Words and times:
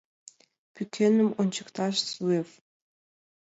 —Пӱкеным 0.73 1.29
ончыкташ 1.41 1.95
Зуев. 2.11 2.49